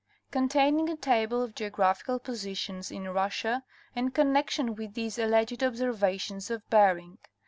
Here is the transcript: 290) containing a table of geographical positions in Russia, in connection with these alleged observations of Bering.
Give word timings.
290) 0.31 0.31
containing 0.71 0.89
a 0.89 0.97
table 0.97 1.43
of 1.43 1.53
geographical 1.53 2.17
positions 2.17 2.89
in 2.89 3.07
Russia, 3.09 3.61
in 3.95 4.09
connection 4.09 4.73
with 4.73 4.95
these 4.95 5.19
alleged 5.19 5.63
observations 5.63 6.49
of 6.49 6.67
Bering. 6.71 7.19